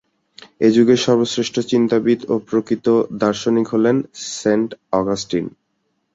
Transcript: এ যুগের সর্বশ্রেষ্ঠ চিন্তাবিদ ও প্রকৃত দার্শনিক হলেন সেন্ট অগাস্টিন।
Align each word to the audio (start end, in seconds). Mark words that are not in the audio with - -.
এ 0.61 0.69
যুগের 0.75 0.99
সর্বশ্রেষ্ঠ 1.05 1.55
চিন্তাবিদ 1.71 2.19
ও 2.29 2.45
প্রকৃত 2.49 2.87
দার্শনিক 3.21 3.65
হলেন 3.73 3.97
সেন্ট 4.35 4.69
অগাস্টিন। 4.91 5.45